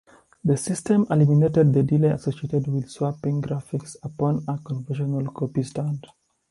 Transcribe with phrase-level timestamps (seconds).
[0.43, 6.07] This system eliminated the delay associated with swapping graphics upon a conventional copy stand.